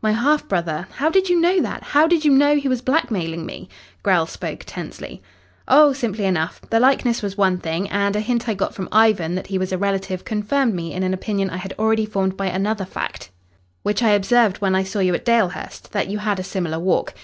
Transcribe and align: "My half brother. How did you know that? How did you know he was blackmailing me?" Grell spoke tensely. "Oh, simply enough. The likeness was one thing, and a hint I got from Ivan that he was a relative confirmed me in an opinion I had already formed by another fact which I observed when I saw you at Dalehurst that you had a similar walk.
"My 0.00 0.12
half 0.12 0.46
brother. 0.46 0.86
How 0.98 1.10
did 1.10 1.28
you 1.28 1.40
know 1.40 1.60
that? 1.60 1.82
How 1.82 2.06
did 2.06 2.24
you 2.24 2.30
know 2.30 2.54
he 2.54 2.68
was 2.68 2.80
blackmailing 2.80 3.44
me?" 3.44 3.68
Grell 4.04 4.24
spoke 4.24 4.62
tensely. 4.64 5.20
"Oh, 5.66 5.92
simply 5.92 6.26
enough. 6.26 6.60
The 6.70 6.78
likeness 6.78 7.22
was 7.22 7.36
one 7.36 7.58
thing, 7.58 7.90
and 7.90 8.14
a 8.14 8.20
hint 8.20 8.48
I 8.48 8.54
got 8.54 8.72
from 8.72 8.88
Ivan 8.92 9.34
that 9.34 9.48
he 9.48 9.58
was 9.58 9.72
a 9.72 9.76
relative 9.76 10.24
confirmed 10.24 10.74
me 10.74 10.92
in 10.92 11.02
an 11.02 11.12
opinion 11.12 11.50
I 11.50 11.56
had 11.56 11.74
already 11.76 12.06
formed 12.06 12.36
by 12.36 12.46
another 12.46 12.84
fact 12.84 13.30
which 13.82 14.00
I 14.00 14.10
observed 14.10 14.58
when 14.58 14.76
I 14.76 14.84
saw 14.84 15.00
you 15.00 15.12
at 15.12 15.24
Dalehurst 15.24 15.90
that 15.90 16.06
you 16.06 16.18
had 16.18 16.38
a 16.38 16.44
similar 16.44 16.78
walk. 16.78 17.12